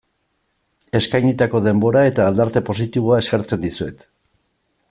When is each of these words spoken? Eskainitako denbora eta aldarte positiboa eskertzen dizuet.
Eskainitako 0.99 1.61
denbora 1.67 2.03
eta 2.13 2.27
aldarte 2.31 2.65
positiboa 2.71 3.23
eskertzen 3.25 3.63
dizuet. 3.67 4.09